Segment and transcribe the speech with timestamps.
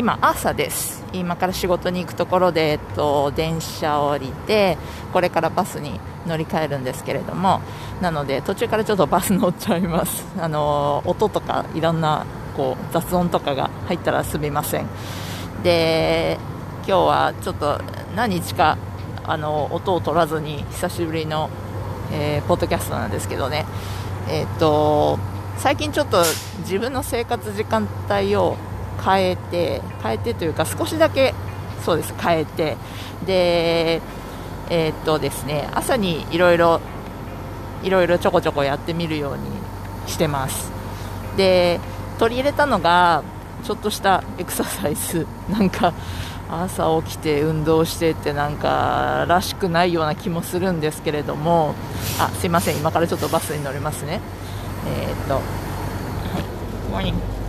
[0.00, 1.04] 今朝です。
[1.12, 4.78] 今から仕事に行くところで、えっと、電車を降りて
[5.12, 7.60] これからバスに乗り換えるんですけれども
[8.00, 10.24] なので途中からちょっとバス乗っちゃいます。
[10.40, 12.24] あの音とかいろんな
[12.56, 14.86] こう雑音とかが入ったらすみません。
[15.62, 16.38] で
[16.86, 17.78] 今日はちょっと
[18.16, 18.78] 何日か
[19.24, 21.50] あの音を取らずに久しぶりの、
[22.10, 23.66] えー、ポッドキャストなんですけどね、
[24.30, 25.18] えーと、
[25.58, 26.24] 最近ちょっと
[26.60, 28.56] 自分の生活時間帯を
[29.04, 31.34] 変えて変えてというか少しだけ
[31.84, 32.76] そうです変えて。
[33.26, 34.00] で
[34.70, 36.80] えー、っとですね朝にいろいろ
[37.82, 39.42] いろいろちょこちょこやってみるように
[40.06, 40.70] してます。
[41.36, 41.80] で
[42.18, 43.22] 取り入れたのが
[43.64, 45.26] ちょっとしたエクササイズ。
[45.50, 45.92] なんか
[46.50, 51.74] 朝起きて運動してってなんからしくないような気もするんですけれども。
[52.18, 54.20] あすいません今からちょっとバスに乗りますね。
[54.86, 55.40] えー、っと
[56.94, 57.39] はい。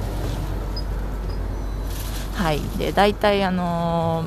[2.41, 4.25] はいで大体あの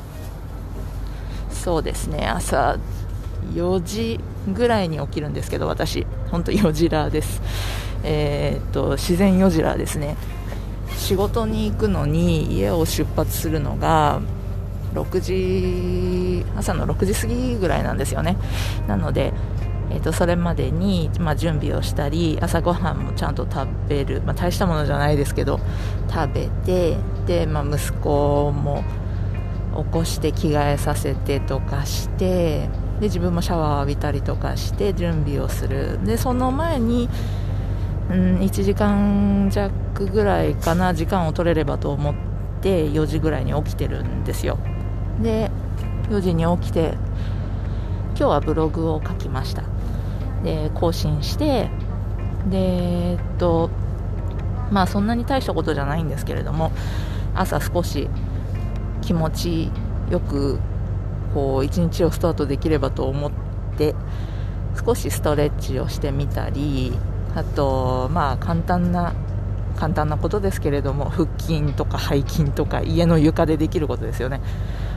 [1.49, 2.77] ー、そうですね朝
[3.53, 4.21] 4時
[4.53, 7.41] ぐらいに起きるんですけど私本当4時ラーです。
[8.03, 10.15] えー、っと自然4時ラーですね。
[10.95, 14.21] 仕事に行くのに家を出発するのが
[14.93, 18.37] 6時朝の6時過ぎぐらいなんですよね。
[18.87, 19.33] なので、
[19.95, 25.59] えー、とそれまでに、まあ、準備をしたり朝ごはんもちゃんと食べる、まあ、大したものじゃないですけど
[26.09, 28.83] 食べてで、まあ、息子も
[29.77, 32.69] 起こして着替えさせてとかして
[32.99, 35.99] で自分もシャワーを浴びたりとかして準備をする。
[36.05, 37.09] でその前に、
[38.09, 42.15] うん、1時間弱ぐらいかな時間を取れればと思っ
[42.61, 44.57] て4時ぐらいに起きてるんですよ。
[45.21, 45.51] で
[46.09, 46.93] 4時に起きて
[48.17, 49.74] 今日はブログを書きました。
[50.45, 51.69] で更新して
[52.49, 53.69] でえっと
[54.71, 56.71] まあそんなに大したことじゃないんですけれども
[57.33, 58.07] 朝少し
[59.01, 59.71] 気持ち
[60.09, 60.59] よく
[61.33, 63.31] こう一日をスタートできればと思っ
[63.77, 63.95] て
[64.85, 66.93] 少しストレッチをしてみたり
[67.35, 69.13] あとまあ簡単な
[69.75, 74.39] 簡単なことですけれども腹筋とか背筋とか家の床でできることですよね。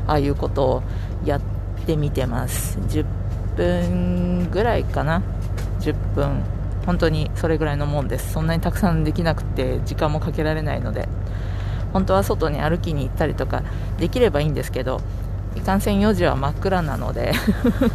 [0.07, 0.83] ああいうことを
[1.25, 1.41] やっ
[1.85, 2.79] てみてます。
[2.79, 3.05] 10
[3.57, 5.23] 分ぐらいかな。
[5.93, 6.43] 10分
[6.87, 8.33] 本当にそれぐらいのもんです。
[8.33, 11.09] そんなにたくさんできなくて時間もかけられないので。
[11.93, 13.63] 本当は外に歩きに行ったりとか
[13.99, 15.01] できればいいんですけど
[15.57, 17.33] いかんせん4時は真っ暗なので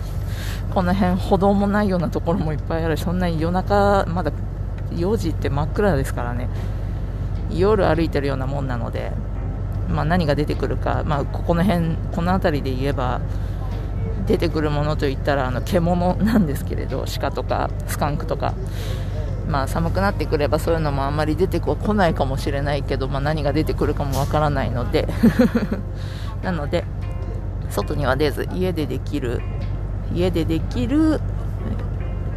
[0.73, 2.97] この辺歩道もないようなところもいっぱいある。
[2.97, 4.31] しそんなに夜中まだ
[4.91, 6.49] 4時って真っ暗ですからね。
[7.51, 9.11] 夜歩いてるようなもんなので
[9.89, 13.21] まあ、何が出てくるか、まあ、ここの辺この辺りで言えば
[14.27, 18.53] 出てくるものといったらあの獣なんですけれど鹿とかスカンクとか、
[19.47, 25.07] まあ、寒くなってくればそういうのもあんまり出てこないかもしれないけど、まあ、何が出てくるかもわからないので。
[26.43, 26.83] なので
[27.69, 29.41] 外には出ず家でできる
[30.13, 31.19] 家でできる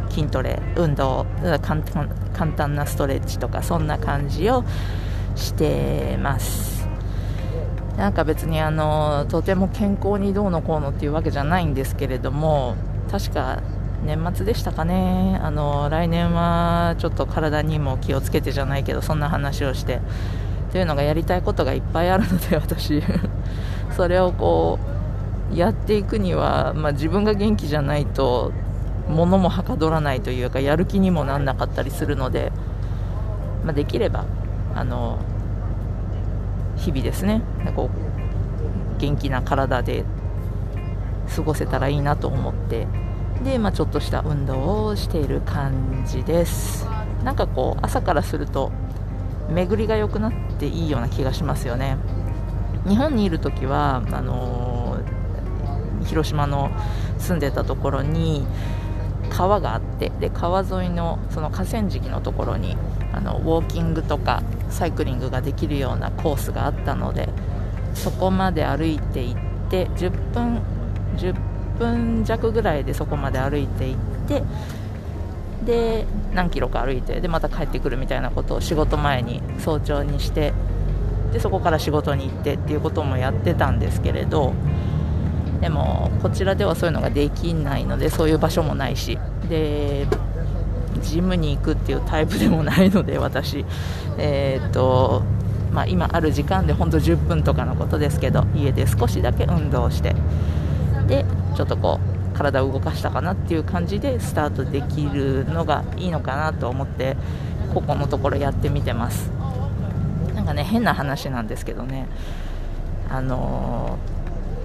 [0.09, 1.25] 筋トレ運動
[1.61, 1.81] 簡
[2.53, 4.63] 単なストレッチとかそんな感じを
[5.35, 6.76] してます。
[7.97, 12.75] なんか別にあのとても健康にどうのこうのっていうわけじゃないんですけれども
[13.09, 13.61] 確か
[14.05, 15.39] 年末でしたかね。
[15.41, 19.99] あの来年はちょっと体にも気をつけてじゃないけどそんな話をして
[20.71, 23.01] というのがやりたいことがいっぱいあるので私。
[23.95, 24.77] それをこ
[25.51, 28.51] うやっていくには、まあ、自分が元気じゃないと
[29.09, 32.51] 物もはかどらないというかやる気にもなんなかったりするので、
[33.63, 34.25] まあ、できれば
[34.75, 35.17] あの
[36.77, 37.41] 日々ですね。
[37.75, 40.03] こう元気な体で
[41.35, 42.87] 過ごせたらいいなと思って。
[43.43, 46.87] で、まあ、ちょっとした運動をしている感じです。
[47.23, 48.71] なんかこう朝からすると
[49.49, 51.97] 巡りが良くなっていいような気がしますよね。
[52.87, 56.71] 日本にいる時はあのー、広島の
[57.17, 58.45] 住んでたところに
[59.37, 62.75] 川があってで川沿いのその河川敷のところに
[63.13, 64.41] あのウォーキングとか
[64.71, 67.29] サイクリングができるようなコースがあったので
[67.93, 69.35] そこまで歩いていっ
[69.69, 70.61] て10分
[71.17, 71.35] 10
[71.77, 73.97] 分弱ぐらいでそこまで歩いていっ
[74.27, 74.41] て
[75.63, 80.51] で何キロか歩いてでまた帰ってくるみたいなことを仕事前に早朝にして
[81.31, 84.55] でそこから仕事に行ってっていうこともやってたんですけれど
[85.61, 89.17] でもこちらではそういうのができないのでそういう場所もないし。
[89.49, 90.07] で
[91.01, 93.65] ジムに行くっていうタイプでもないので 私、
[94.17, 95.21] えーと
[95.71, 100.15] まあ、今ある時間で本当10分とかのことですけど家で少しだけ運動して。
[101.07, 101.23] で
[101.55, 101.99] ちょっとこ
[102.33, 107.15] う体を動かしたかなっていう感じでスタートできるのがいいのかなと思って
[107.73, 109.31] ここのところやってみてます。
[110.35, 112.07] なんかね変な話なんですけどね。
[113.09, 114.16] あのー、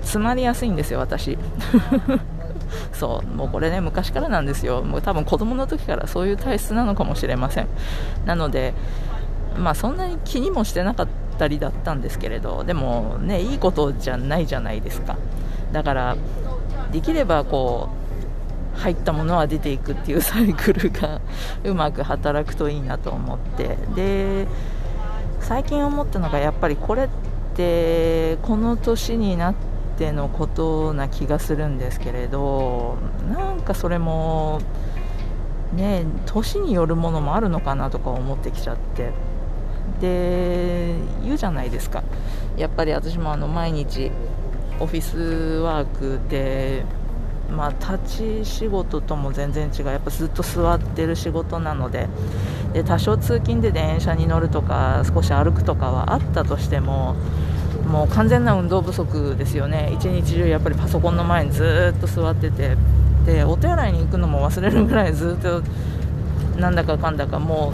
[0.02, 1.38] 詰まりやすいんですよ私。
[2.92, 4.82] そうもうこれね昔からなんですよ。
[4.82, 7.66] もう多分子供の時からそういう体質なのかもしれません。
[8.26, 8.74] なので
[9.56, 11.08] まあそんなに気にもしてなかっ
[11.38, 15.16] たりだったんですけれどでもねいいことじゃないじゃないですか。
[15.72, 16.16] だから
[16.92, 17.88] できればこ
[18.76, 21.20] う入ったものは出ていくっていうサイクルが
[21.64, 23.76] うまく働くといいなと思って。
[23.94, 24.46] で
[25.40, 27.08] 最近思ったのがやっぱりこれっ
[27.56, 32.96] てこの年になっててのことな気がするんですけれど
[33.28, 34.60] なんかそれも
[35.74, 39.10] ね年によるものもあるのかなとか思ってきちゃって
[40.00, 42.02] で言うじゃないですか
[42.56, 44.10] やっぱり私もあの毎日
[44.80, 45.16] オフィス
[45.60, 46.84] ワークで、
[47.50, 52.08] まあ、立ち仕事とも全然違うやっぱずっと座ってる仕事なので
[52.72, 57.14] で多少通勤で電車に乗るとか少し歩くとかはあったとしても
[57.86, 59.90] もう完全な運動不足ですよね。
[59.94, 62.76] 一日中やっぱりパソコンの前にずっと座ってて。
[63.24, 65.62] でお手洗いに行くのも忘れるぐらいずっと
[66.58, 67.72] なんだかかんだかも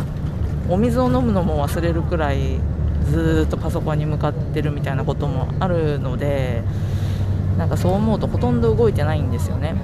[0.68, 2.60] うお水を飲むのも忘れるくらい
[3.10, 6.62] ずっとパソコンに向かってるみたいなこともあるので
[7.56, 9.74] なんかそう思うとほとんど動いてないんですよね。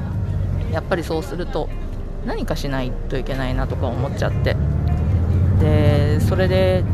[0.71, 1.71] やっぱりそうすると
[2.26, 4.56] 何かしないといけないなとか思っちゃって。
[5.61, 6.85] でそれで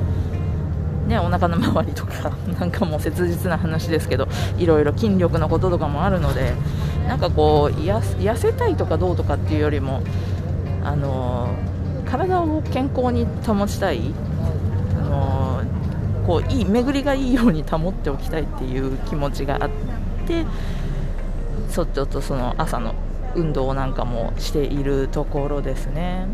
[1.11, 2.31] ね、お腹の周りとか
[2.61, 4.29] なんかもう切実な話ですけど
[4.59, 6.53] いろいろ筋力のこととかもあるので
[7.09, 10.03] なんかこう痩せたいとかどうとかっていうよりも
[10.85, 11.49] あの
[12.09, 14.15] 体を健康に保ちたい
[15.01, 15.63] あの
[16.29, 19.71] こういい巡りがいいように保っておきたいっていう気持ちがあっ
[20.29, 20.45] て
[21.73, 22.95] ちょっとその朝の
[23.35, 26.27] 運動なんかもしているところですね。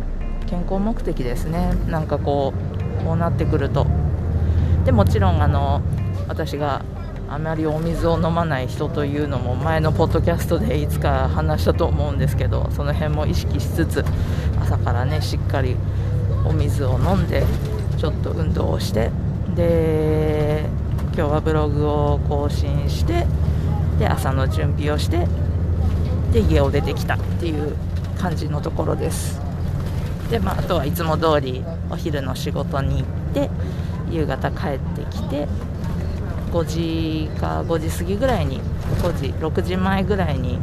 [0.46, 1.72] 健康目的ですね。
[1.88, 2.52] なんかこ
[3.00, 3.86] うこうなってくると
[4.86, 5.82] でもちろんあの
[6.28, 6.84] 私が
[7.28, 14.04] あまりお水を飲まない人というのも前のポッドキャストでいつか話したと思うんですけどその辺も意識しつつ
[14.60, 15.74] 朝からねしっかり
[16.44, 17.42] お水を飲んで
[17.98, 19.10] ちょっと運動をして
[19.56, 20.66] で
[21.14, 23.26] 今日はブログを更新して
[23.98, 25.26] で朝の準備をして
[26.32, 27.74] で家を出てきたっていう
[28.16, 29.40] 感じのところです。
[30.30, 33.50] で、まあ、あとはいつも通りお昼の仕事に行って
[34.10, 35.48] 夕方帰ってきて
[36.52, 38.60] 5時か5時過ぎぐらいに
[39.02, 40.58] 5時6時前ぐらいに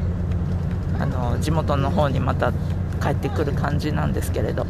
[0.99, 2.51] あの地元の方にまた
[3.01, 4.65] 帰ってくる感じなんですけれど。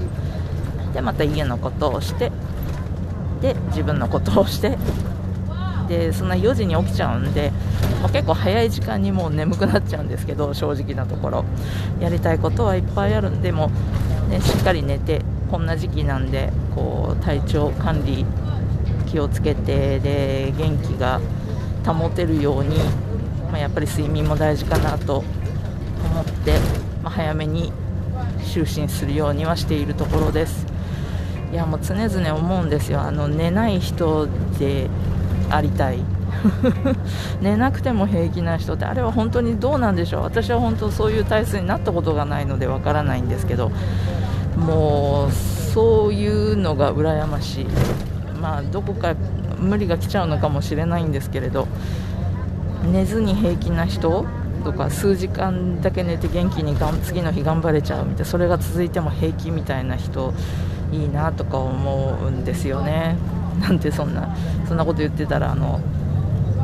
[0.94, 2.32] でまた家のことをして
[3.42, 4.78] で自分のことをして
[5.88, 7.52] でそんな4時に起きちゃうんで、
[8.02, 11.46] まあ、結構早い時間にもう眠くなっちゃうんですけど正直なところ。
[12.00, 13.70] やりたいことはいっぱいあるんでも、
[14.30, 15.22] ね、しっかり寝て
[15.52, 18.26] こんな時期なんでこう体調管理
[19.14, 21.22] 気をつけてで元気が
[21.86, 22.78] 保てるように、
[23.52, 26.58] まあ、やっぱり睡眠も大事かなと思って、
[27.04, 27.72] まあ、早めに
[28.40, 30.66] 就寝するようにはしているところです。
[31.52, 33.02] いやもう常々思うんですよ。
[33.02, 34.28] あの寝ない人
[34.58, 34.90] で
[35.52, 36.00] ありたい。
[37.42, 40.24] 寝なくても平気な人ってあれは本当にどうなんでしょう。
[40.24, 43.72] 私は本当そういう体質になったことがないのでわからないんですけど
[44.58, 48.13] もうそういうのが羨ましい。
[48.44, 49.16] まあ、どこか
[49.58, 51.66] 無理が来ちゃうのかもしれないんですけれど
[52.92, 54.26] 寝ずに平気な人
[54.66, 60.34] とか数時間だけ寝て元気にがん次の日頑張れちゃうみたいなそれが続いても平気みたいな人
[60.92, 63.16] いいなとか思うんですよね。
[63.62, 64.36] なんてそんな
[64.68, 65.80] そんなこと言ってたらあの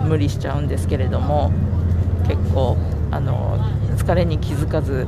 [0.03, 1.49] 無理しちゃうんですけれども
[2.27, 2.75] 結構
[3.09, 3.57] あの
[3.95, 5.07] 疲れに気づかず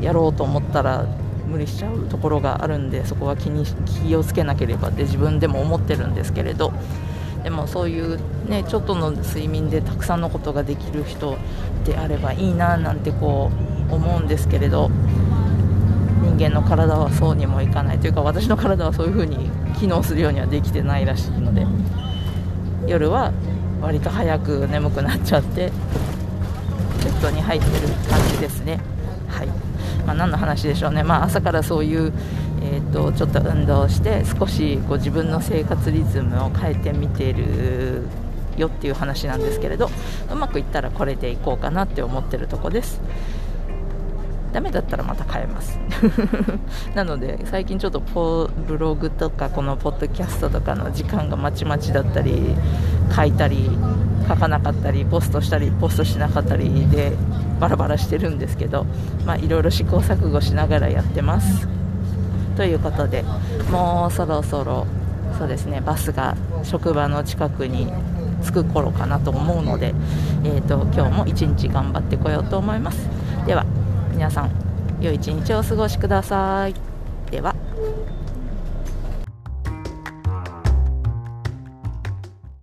[0.00, 1.06] やろうと思ったら
[1.52, 3.64] 無理しちゃうところがあるんでそこは気に
[4.06, 6.72] 気をつけなければって自分でも思ってるんですけれど
[7.44, 8.18] でもそういう
[8.48, 11.36] ねちょっとの睡眠でたくさんのことができる人
[11.84, 13.50] であればいいななんてこ
[13.90, 14.90] う思うんですけれど
[16.22, 21.66] 人間の体はそうにもいかないというか私の体はそういう風に機能するようにはできてないらしいので
[22.86, 23.32] 夜は
[23.82, 25.70] 割と早く眠くなっちゃって
[27.04, 28.91] ベッドに入ってる感じですね。
[29.32, 29.48] はい。
[30.06, 32.12] まあ、何の話でしょうね、まあ、朝からそういう、
[32.62, 38.02] えーと、ちょっと運動して少しこう自分の生活リズムを変えてみてる
[38.56, 39.90] よっていう話なんですけれど
[40.30, 43.00] うまくいったらこれでいこうかなって思ってるとこです。
[44.52, 45.78] ダメだったらまた変えます。
[46.94, 48.00] なので最近ちょっと
[48.68, 52.54] ブログとかこのポッドキャストとかの時間がまちまちだったり
[53.14, 53.70] 書いたり
[54.28, 57.12] 書かなかったりポストしたりポストしなかったりで
[57.60, 58.86] バラバラしてるんですけど
[59.40, 61.68] いろいろ試行錯誤しながらやってます。
[62.56, 63.24] ということで
[63.70, 64.86] もうそろそろ
[65.38, 67.90] そうですねバスが職場の近くに
[68.42, 69.94] 着く頃かなと思うので、
[70.44, 73.08] えーと、今日も一日頑張ってこようと思います。
[73.46, 73.64] では
[74.10, 74.50] 皆さん
[75.00, 76.91] 良い一日をお過ごしください。